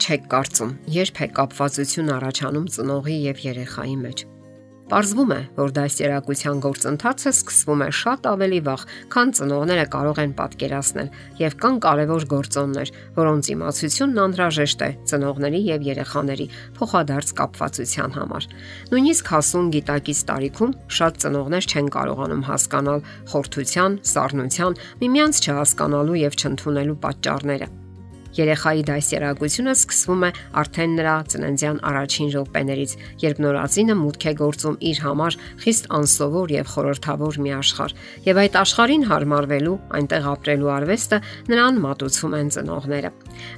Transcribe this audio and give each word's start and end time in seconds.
Ինչ 0.00 0.06
եք 0.14 0.22
կարծում, 0.32 0.70
երբ 0.94 1.18
է 1.20 1.26
կապվածություն 1.36 2.06
առաջանում 2.14 2.66
ծնողի 2.72 3.16
եւ 3.20 3.40
երեխայի 3.44 3.96
մեջ։ 4.00 4.20
Պարզվում 4.90 5.32
է, 5.34 5.40
որ 5.58 5.72
դասերակցության 5.76 6.62
գործընթացը 6.64 7.32
սկսվում 7.36 7.82
է 7.84 7.88
շատ 7.98 8.28
ավելի 8.30 8.60
վաղ, 8.70 8.84
քան 9.12 9.34
ծնողները 9.36 9.84
կարող 9.92 10.20
են 10.24 10.32
պատկերացնել, 10.40 11.10
եւ 11.42 11.56
կան 11.60 11.76
կարևոր 11.84 12.26
գործոններ, 12.32 12.92
որոնց 13.20 13.50
իմացությունն 13.52 14.22
անհրաժեշտ 14.24 14.80
է 14.80 14.90
ծնողների 15.12 15.60
եւ 15.68 15.84
երեխաների 15.90 16.46
փոխադարձ 16.80 17.34
կապվածության 17.44 18.16
համար։ 18.16 18.48
Նույնիսկ 18.96 19.30
հասուն 19.36 19.68
գիտակից 19.76 20.24
տարիքում 20.32 20.74
շատ 20.96 21.20
ծնողներ 21.26 21.68
չեն 21.68 21.92
կարողանում 22.00 22.46
հասկանալ 22.48 23.04
խորթության, 23.34 24.00
սառնության, 24.16 24.80
միմյանց 25.04 25.44
չհասկանալու 25.44 26.18
եւ 26.24 26.40
չընդունելու 26.40 26.98
պատճառները 27.04 27.70
Երեխայի 28.36 28.82
դասերակցությունը 28.86 29.72
սկսվում 29.74 30.22
է 30.22 30.30
արդեն 30.60 30.92
նրա 31.00 31.14
ծննդյան 31.32 31.78
առաջին 31.90 32.28
րոպեներից, 32.34 32.92
երբ 33.24 33.40
նորածինը 33.44 33.96
մուտք 34.00 34.26
է 34.30 34.32
գործում 34.40 34.76
իր 34.90 35.00
համար 35.04 35.38
խիստ 35.64 35.88
անսովոր 35.98 36.54
եւ 36.54 36.70
խորթավոր 36.70 37.40
մի 37.40 37.54
աշխարհ, 37.58 37.94
եւ 38.30 38.40
այդ 38.44 38.58
աշխարհին 38.60 39.06
հարմարվելու, 39.10 39.76
այնտեղ 40.00 40.28
ապրելու 40.30 40.70
արվեստը 40.76 41.18
նրան 41.50 41.80
մատուցում 41.90 42.36
են 42.40 42.52
ծնողները։ 42.54 43.10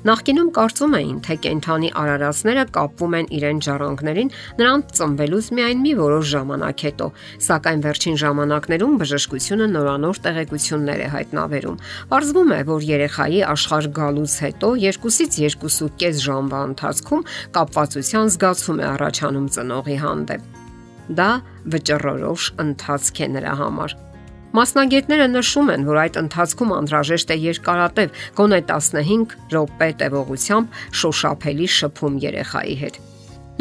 Նախկինում 0.07 0.51
կարծում 0.57 0.97
էին, 0.99 1.19
թե 1.27 1.35
կենթանի 1.43 1.89
արարածները 2.03 2.65
կապվում 2.77 3.17
են 3.19 3.29
իրեն 3.37 3.63
ժառանգներին 3.67 4.33
նրանց 4.63 4.93
ծնվելուց 4.99 5.47
միայն 5.59 5.83
մի 5.83 5.93
որոշ 5.99 6.27
ժամանակ 6.33 6.85
հետո, 6.87 7.09
սակայն 7.47 7.83
վերջին 7.83 8.19
ժամանակներում 8.23 8.95
բժշկությունը 9.03 9.67
նորանոր 9.73 10.21
տեղեկություններ 10.23 11.03
է 11.03 11.09
հայտնաբերում։ 11.13 11.81
Պարզվում 12.13 12.53
է, 12.53 12.61
որ 12.73 12.87
երեխայի 12.93 13.41
աշխարհ 13.53 13.89
գալուց 13.99 14.37
հետո 14.47 14.62
հետո 14.63 14.71
2-ից 14.79 15.57
2.5 15.59 16.19
ժամվա 16.23 16.59
ընթացքում 16.71 17.23
կապվածության 17.57 18.29
զգացում 18.31 18.79
է 18.79 18.87
առաջանում 18.93 19.47
ծնողի 19.57 19.97
հանդեպ։ 20.03 20.43
Դա 21.19 21.31
վճռորոշ 21.75 22.45
ընթացք 22.63 23.21
է 23.27 23.29
նրա 23.37 23.55
համար։ 23.63 23.97
Մասնագետները 24.53 25.27
նշում 25.33 25.73
են, 25.75 25.87
որ 25.89 25.99
այդ 26.03 26.19
ընթացքում 26.23 26.75
անհրաժեշտ 26.79 27.33
է 27.33 27.37
երկարատև 27.43 28.23
գոնե 28.39 28.61
15 28.71 29.37
րոպե 29.57 29.91
տևողությամբ 30.03 30.81
շոշափելի 31.03 31.69
շփում 31.81 32.19
երեխայի 32.29 32.77
հետ։ 32.87 33.03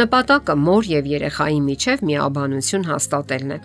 Նպատակը 0.02 0.56
մոր 0.68 0.92
եւ 0.92 1.14
երեխայի 1.18 1.62
միջև 1.72 2.10
միաբանություն 2.12 2.90
հաստատելն 2.92 3.56
է 3.56 3.62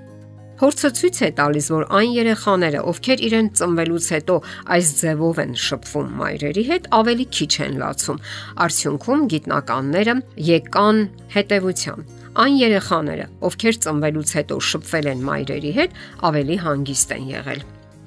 Փորձը 0.56 0.88
ցույց 0.96 1.18
է 1.20 1.28
տալիս, 1.36 1.66
որ 1.68 1.82
այն 1.98 2.12
երեխաները, 2.16 2.78
ովքեր 2.88 3.22
իրեն 3.26 3.48
ծնվելուց 3.58 4.06
հետո 4.14 4.36
այս 4.76 4.92
ձևով 5.00 5.40
են 5.42 5.52
շփվում 5.60 6.14
մայրերի 6.20 6.64
հետ, 6.68 6.88
ավելի 6.96 7.26
քիչ 7.36 7.50
են 7.66 7.76
լացում։ 7.82 8.20
Արդյունքում 8.64 9.26
գիտնականները 9.34 10.14
եկան 10.48 11.02
հետևության։ 11.36 12.08
Այն 12.46 12.56
երեխաները, 12.62 13.28
ովքեր 13.50 13.78
ծնվելուց 13.84 14.34
հետո 14.40 14.60
շփվել 14.72 15.12
են 15.12 15.24
մայրերի 15.28 15.72
հետ, 15.76 16.00
ավելի 16.32 16.56
հանգիստ 16.64 17.16
են 17.20 17.30
եղել։ 17.36 17.64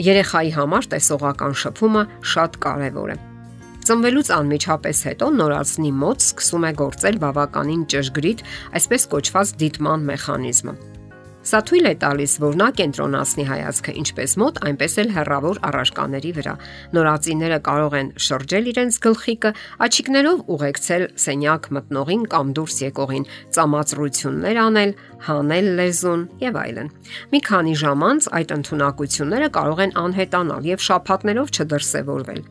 Երեխայի 0.10 0.52
համար 0.58 0.90
տեսողական 0.90 1.58
շփումը 1.62 2.04
շատ 2.34 2.62
կարևոր 2.66 3.10
է։ 3.14 3.18
Ծնվելուց 3.90 4.30
անմիջապես 4.42 4.98
հետո 5.10 5.34
նորածնի 5.38 5.92
մոտ 6.02 6.30
սկսում 6.30 6.70
է 6.70 6.72
գործել 6.82 7.26
բավականին 7.26 7.90
ճշգրիտ, 7.94 8.46
այսպես 8.80 9.12
կոչված 9.14 9.58
դիտման 9.64 10.08
մեխանիզմը 10.14 10.89
Սա 11.50 11.64
թույլ 11.66 11.88
է 11.90 11.92
տալիս, 11.98 12.34
որ 12.44 12.58
նա 12.60 12.66
կենտրոնացնի 12.78 13.44
հայացքը 13.50 13.94
ինչպես 14.00 14.34
մոտ, 14.38 14.58
այնպես 14.70 14.96
էլ 15.02 15.08
հեռավոր 15.16 15.60
առարկաների 15.66 16.34
վրա։ 16.38 16.54
Նորածինները 16.94 17.58
կարող 17.66 17.96
են 18.00 18.12
շրջել 18.26 18.70
իրենց 18.70 19.00
գլխիկը, 19.06 19.52
աչիկներով 19.88 20.44
ուղեկցել 20.54 21.08
սենյակ 21.26 21.70
մտնողին 21.80 22.28
կամ 22.36 22.54
դուրս 22.60 22.78
եկողին, 22.86 23.28
ծամածրություններ 23.58 24.62
անել, 24.68 24.96
հանել 25.26 25.74
լեզուն 25.82 26.24
եւ 26.46 26.62
այլն։ 26.70 26.94
Մի 27.34 27.44
քանի 27.50 27.76
ժամ 27.82 28.08
անց 28.14 28.32
այդ 28.38 28.56
ընտունակությունները 28.60 29.52
կարող 29.58 29.86
են 29.90 29.98
անհետանալ 30.06 30.70
եւ 30.70 30.86
շափատներով 30.86 31.54
չդրսևորվել։ 31.58 32.42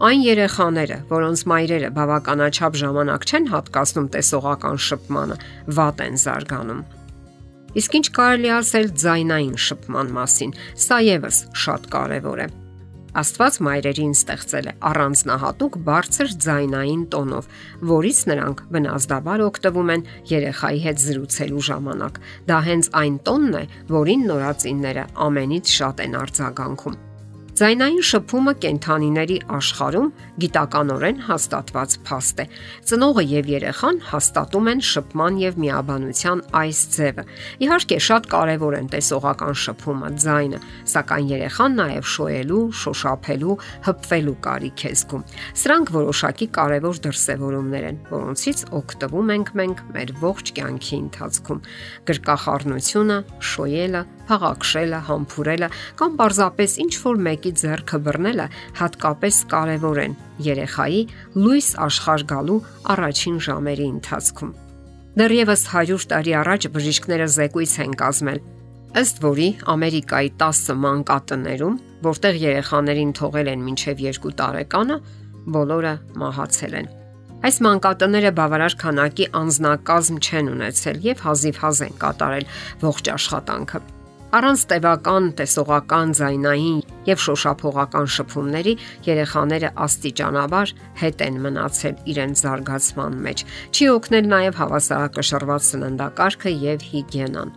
Այն 0.00 0.22
երեխաները, 0.24 0.96
որոնց 1.10 1.40
մայրերը 1.52 1.90
բավականաչափ 1.92 2.78
ժամանակ 2.82 3.26
չեն 3.30 3.50
հատկացնում 3.52 4.08
տեսողական 4.16 4.80
շփմանը, 4.80 5.36
վատ 5.76 6.00
են 6.06 6.16
զարգանում։ 6.24 6.80
Իսկ 7.70 7.92
ինչ 8.00 8.06
կարելի 8.16 8.50
ասել 8.50 8.88
ձայնային 8.98 9.58
շփման 9.62 10.08
մասին։ 10.16 10.54
Սա 10.84 10.96
եւս 11.06 11.36
շատ 11.64 11.84
կարեւոր 11.92 12.42
է։ 12.42 12.46
Աստված 13.20 13.56
մայրերին 13.66 14.14
ստեղծել 14.14 14.66
է 14.70 14.74
առանձնահատուկ 14.90 15.78
բարձր 15.86 16.34
ձայնային 16.46 17.04
տոնով, 17.14 17.48
որից 17.90 18.20
նրանք 18.30 18.62
վնասդաբար 18.76 19.44
օգտվում 19.46 19.92
են 19.96 20.06
երեխայի 20.30 20.82
հետ 20.86 21.04
զրուցելու 21.06 21.66
ժամանակ։ 21.70 22.24
Դա 22.50 22.58
հենց 22.70 22.90
այն 23.02 23.20
տոնն 23.26 23.60
է, 23.60 23.64
որին 23.98 24.26
նորածինները 24.30 25.06
ամենից 25.26 25.76
շատ 25.78 26.04
են 26.06 26.18
արձագանքում։ 26.22 26.98
Ձայնային 27.58 28.04
շփումը 28.06 28.52
կենթանիների 28.62 29.36
աշխարհում 29.56 30.08
գիտականորեն 30.40 31.18
հաստատված 31.26 31.94
փաստ 32.06 32.42
է։ 32.42 32.44
Ծնողը 32.90 33.24
եւ 33.30 33.50
երեխան 33.50 33.98
հաստատում 34.10 34.70
են 34.70 34.82
շփման 34.90 35.40
եւ 35.42 35.58
միաբանության 35.64 36.42
այս 36.60 36.80
ձևը։ 36.94 37.24
Իհարկե, 37.66 37.98
շատ 38.06 38.28
կարեւոր 38.34 38.76
են 38.80 38.88
տեսողական 38.94 39.58
շփումը, 39.64 40.10
ձայնը, 40.24 40.60
սակայն 40.94 41.26
երեխան 41.34 41.76
նաեւ 41.80 42.08
շոյելու, 42.14 42.62
շոշափելու, 42.80 43.58
հպվելու 43.90 44.36
կարիք 44.46 44.84
է 44.86 44.92
զգում։ 45.00 45.26
Սրանք 45.60 45.92
որոշակի 45.98 46.48
կարեւոր 46.60 47.02
դրսևորումներ 47.10 47.84
են, 47.90 48.00
որոնցից 48.14 48.64
օգտվում 48.80 49.34
ենք 49.36 49.52
մենք 49.60 49.84
մեր 49.98 50.14
ողջ 50.22 50.54
կյանքի 50.60 50.96
ընթացքում։ 51.00 51.62
Գրկախառնությունը, 52.10 53.18
շոյելը, 53.50 54.02
փաղաքշելը, 54.30 54.98
համբուրելը 55.10 55.68
կամ 55.98 56.16
պարզապես 56.20 56.76
ինչ 56.84 56.92
որ 57.02 57.20
մեկի 57.40 57.52
ձեռքը 57.56 57.98
բռնելը 58.04 58.46
հատկապես 58.76 59.36
կարևոր 59.48 59.98
են 60.02 60.14
երեխայի 60.44 60.98
լույս 61.40 61.68
աշխարհ 61.84 62.24
գալու 62.28 62.56
առաջին 62.92 63.36
ժամերի 63.46 63.86
ընթացքում։ 63.90 64.50
Դեռևս 65.20 65.62
100 65.72 66.04
տարի 66.10 66.34
առաջ 66.40 66.66
բժիշկները 66.74 67.28
զեկույց 67.36 67.72
են 67.84 67.94
կազմել, 68.02 68.40
ըստ 69.00 69.22
որի 69.24 69.48
Ամերիկայի 69.72 70.30
10 70.42 70.60
մանկատներում, 70.84 71.78
որտեղ 72.04 72.40
երեխաներին 72.44 73.14
թողել 73.20 73.50
են 73.54 73.64
մինչև 73.70 74.04
2 74.04 74.34
տարեկանը, 74.40 74.96
բոլորը 75.56 75.94
մահացել 76.20 76.74
են։ 76.80 76.90
Այս 77.40 77.56
մանկատները 77.64 78.34
բավարար 78.36 78.74
քանակի 78.84 79.30
անznակազմ 79.40 80.20
չեն 80.20 80.52
ունեցել 80.60 81.00
եւ 81.08 81.24
հազիվ-հազ 81.24 81.80
են 81.88 81.96
կատարել 82.04 82.50
ողջ 82.84 83.10
աշխատանքը։ 83.16 83.80
Առանց 84.30 84.60
տևական 84.70 85.24
տեսողական 85.40 86.12
զայնային 86.14 86.76
եւ 87.08 87.22
շոշափողական 87.24 88.04
շփումների 88.14 88.74
երեխաները 89.02 89.70
աստիճանաբար 89.84 90.72
հետ 91.00 91.24
են 91.26 91.40
մնացել 91.46 91.96
իրենց 92.12 92.42
զարգացման 92.44 93.16
մեջ։ 93.26 93.42
Չի 93.74 93.88
օգնել 93.96 94.30
նաեւ 94.30 94.60
հավասարակշռված 94.60 95.66
սննդակարգը 95.70 96.52
եւ 96.70 96.86
հիգիենան։ 96.92 97.50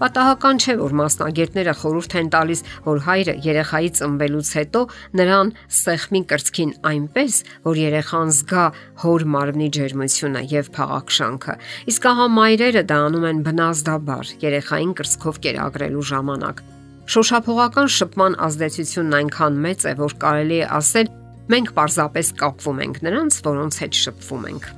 Պատահական 0.00 0.60
չէ, 0.62 0.74
որ 0.80 0.94
մասնագետները 1.00 1.74
խորհուրդ 1.80 2.16
են 2.20 2.30
տալիս, 2.34 2.62
որ 2.86 3.02
հայրը 3.08 3.34
երեխայի 3.46 3.90
ծնվելուց 3.98 4.50
հետո 4.58 4.82
նրան 5.18 5.52
սեղմի 5.78 6.22
կրծքին 6.32 6.72
այնպես, 6.92 7.38
որ 7.68 7.80
երեխան 7.82 8.32
զգա 8.38 8.64
հոր 9.02 9.26
մարմնի 9.34 9.68
ջերմությունը 9.78 10.42
եւ 10.54 10.72
փաղաքշանքը։ 10.78 11.54
Իսկ 11.92 12.08
ահա 12.12 12.26
մայրերը 12.38 12.82
դա 12.88 12.98
անում 13.08 13.28
են 13.28 13.44
բնազդաբար 13.48 14.32
երեխային 14.48 14.96
կրծքով 14.98 15.40
կերակրելու 15.48 16.08
ժամանակ։ 16.12 16.64
Շոշափողական 17.08 17.86
շփման 17.88 18.34
ազդեցությունն 18.44 19.14
այնքան 19.18 19.60
մեծ 19.64 19.86
է, 19.88 19.92
որ 19.96 20.16
կարելի 20.24 20.58
է 20.58 20.66
ասել, 20.78 21.12
մենք 21.48 21.70
պարզապես 21.78 22.32
կապվում 22.44 22.82
ենք 22.84 23.02
նրանց, 23.08 23.38
որոնց 23.48 23.82
հետ 23.84 24.00
շփվում 24.04 24.48
ենք։ 24.52 24.72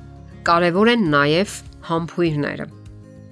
Կարևոր 0.47 0.93
են 0.95 1.09
նաև 1.11 1.57
համբույրները 1.91 2.71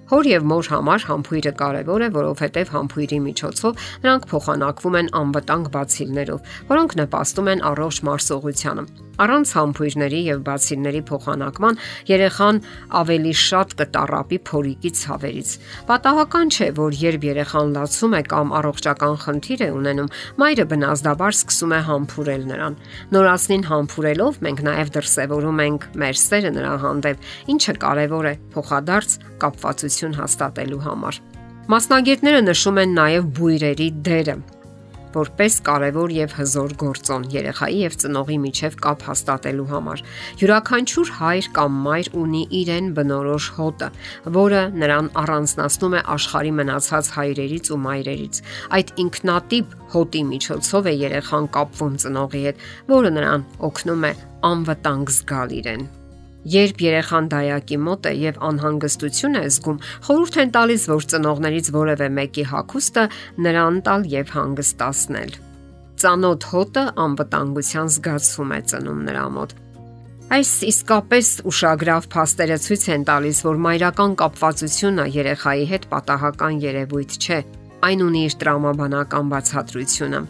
Հոր 0.10 0.26
եւ 0.26 0.46
մոր 0.50 0.68
համար 0.74 1.04
համբույրը 1.06 1.52
կարեւոր 1.60 2.06
է, 2.06 2.08
որովհետեւ 2.16 2.72
համբույրի 2.74 3.20
միջոցով 3.26 3.84
նրանք 4.06 4.26
փոխանակվում 4.32 4.98
են 5.04 5.12
անվտանգ 5.20 5.70
բացիլներով, 5.76 6.50
որոնք 6.72 6.98
նպաստում 7.04 7.54
են 7.54 7.64
առողջ 7.70 8.02
մարսողությանը։ 8.10 8.88
Առանց 9.20 9.52
համբույրների 9.58 10.20
եւ 10.30 10.44
բացիլների 10.48 11.02
փոխանակման 11.10 11.80
երեխան 12.10 12.60
ավելի 13.00 13.34
շատ 13.40 13.74
կտարապի 13.80 14.40
փորիկի 14.50 14.92
ցավերից։ 15.00 15.50
Պատահական 15.90 16.54
չէ, 16.56 16.68
որ 16.80 16.98
երբ 17.04 17.26
երեխան 17.30 17.74
լացում 17.76 18.16
է 18.20 18.22
կամ 18.34 18.54
առողջական 18.60 19.18
խնդիր 19.24 19.64
է 19.66 19.70
ունենում, 19.80 20.12
մայրը 20.40 20.66
բնազդաբար 20.72 21.36
սկսում 21.40 21.74
է 21.76 21.82
համբուրել 21.90 22.44
նրան։ 22.54 22.78
Նորածնին 23.16 23.66
համբուրելով 23.70 24.40
մենք 24.48 24.64
նաեւ 24.70 24.94
դրսևորում 25.00 25.60
ենք 25.68 25.90
մեր 26.00 26.22
սերը 26.24 26.54
նրա 26.60 26.76
հանդեպ, 26.86 27.28
ինչը 27.56 27.76
կարեւոր 27.84 28.30
է 28.30 28.34
փոխադարձ 28.56 29.18
կապվածություն 29.44 30.18
հաստատելու 30.20 30.86
համար։ 30.88 31.22
Մասնագետները 31.70 32.40
նշում 32.48 32.80
են 32.82 32.96
նաև 32.98 33.28
բույրերի 33.38 33.90
դերը 34.08 34.38
որպես 35.16 35.58
կարևոր 35.68 36.14
եւ 36.16 36.34
հզոր 36.40 36.74
գործոն 36.84 37.28
երեխայի 37.34 37.80
եւ 37.84 37.98
ծնողի 38.04 38.38
միջև 38.46 38.78
կապ 38.86 39.06
հաստատելու 39.10 39.68
համար։ 39.74 40.04
Յուրաքանչյուր 40.42 41.14
հայր 41.20 41.50
կամ 41.60 41.78
մայր 41.90 42.10
ունի 42.24 42.44
իրեն 42.60 42.90
բնորոշ 43.00 43.50
հոտը, 43.60 43.92
որը 44.40 44.64
նրան 44.80 45.12
առանձնացնում 45.24 45.98
է 46.00 46.04
աշխարի 46.16 46.56
մնացած 46.60 47.14
հայրերից 47.20 47.72
ու 47.74 47.80
մայրերից։ 47.90 48.42
Այդ 48.80 48.94
ինքնատիպ 49.06 49.78
հոտի 49.94 50.26
միջոցով 50.34 50.90
է 50.90 50.98
երեխան 51.10 51.54
կապվում 51.60 52.02
ծնողի 52.06 52.44
հետ, 52.50 52.68
որը 52.96 53.16
նրան 53.20 53.48
օգնում 53.70 54.06
է 54.10 54.14
անվտանգ 54.50 55.18
զգալ 55.20 55.58
իրեն։ 55.62 55.90
Երբ 56.50 56.82
երեխան 56.82 57.26
դայակի 57.30 57.78
մոտ 57.86 58.08
է 58.10 58.12
եւ 58.16 58.38
անհանգստություն 58.48 59.38
է 59.38 59.42
զգում, 59.54 59.80
խորհուրդ 60.08 60.38
են 60.44 60.52
տալիս, 60.56 60.84
որ 60.90 61.08
ծնողներից 61.14 61.68
որևէ 61.76 62.08
մեկի 62.16 62.46
հագուստը 62.50 63.04
նրան 63.46 63.80
տալ 63.86 64.06
եւ 64.14 64.32
հանգստացնել։ 64.40 65.34
Ծանոթ 66.00 66.48
հոտը 66.50 66.84
անվտանգության 67.06 67.92
զգացում 67.96 68.54
է 68.56 68.60
ծնում 68.72 69.02
նրա 69.10 69.26
մոտ։ 69.36 69.56
Այս 70.30 70.50
իսկապես 70.70 71.30
ուշագրավ 71.50 72.08
փաստերը 72.14 72.58
ցույց 72.66 72.84
են 72.96 73.06
տալիս, 73.10 73.38
որ 73.50 73.62
մայրական 73.66 74.12
կապվածությունը 74.22 75.06
երեխայի 75.20 75.66
հետ 75.74 75.88
պատահական 75.94 76.60
երևույթ 76.66 77.16
չէ։ 77.20 77.40
Այն 77.90 78.04
ունի 78.06 78.22
իր 78.30 78.36
տրամաբանական 78.44 79.32
բացատրությունը։ 79.34 80.22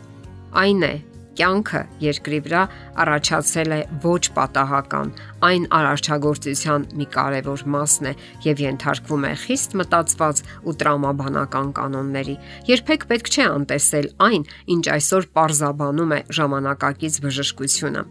Այն 0.64 0.84
է, 0.88 0.94
կյանքը 1.40 1.82
երկրի 2.04 2.40
վրա 2.46 2.62
առաջացել 3.04 3.74
է 3.76 3.80
ոչ 4.04 4.22
պատահական, 4.36 5.12
այն 5.50 5.68
արարչագործության 5.80 6.88
մի 7.00 7.08
կարևոր 7.16 7.66
մասն 7.76 8.10
է 8.12 8.14
եւ 8.46 8.64
ենթարկվում 8.66 9.28
է 9.30 9.34
խիստ 9.48 9.76
մտածված 9.80 10.44
ու 10.68 10.78
տրամաբանական 10.84 11.74
կանոնների։ 11.80 12.36
Երբեք 12.70 13.10
պետք 13.12 13.34
չէ 13.34 13.50
անտեսել 13.56 14.10
այն, 14.30 14.48
ինչ 14.76 14.86
այսօր 15.00 15.30
parzabanum 15.40 16.18
է 16.20 16.24
ժամանակակից 16.40 17.22
բժշկությունը 17.24 18.04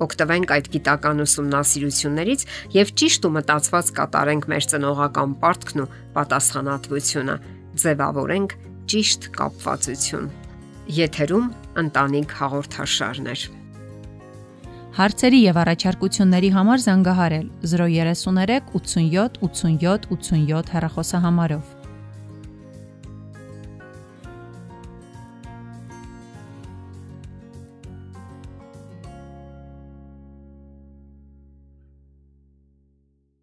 օգտվենք 0.00 0.52
այդ 0.56 0.68
գիտական 0.74 1.22
ուսումնասիրություններից 1.26 2.44
եւ 2.76 2.92
ճիշտ 3.02 3.28
ու 3.28 3.32
մտածված 3.36 3.92
կատարենք 4.00 4.50
մեր 4.52 4.68
ծնողական 4.72 5.38
պարտքն 5.44 5.84
ու 5.84 5.88
պատասխանատվությունը, 6.16 7.40
ձևավորենք 7.84 8.60
ճիշտ 8.90 9.32
կապվածություն։ 9.36 10.39
Եթերում 10.90 11.44
ընտանիք 11.78 12.32
հաղորդաշարներ։ 12.34 13.42
Հարցերի 14.96 15.40
եւ 15.44 15.58
առաջարկությունների 15.62 16.50
համար 16.56 16.82
զանգահարել 16.84 17.44
033 17.72 18.72
87 18.74 19.38
87 19.46 20.08
87 20.16 20.72
հեռախոսահամարով։ 20.74 21.79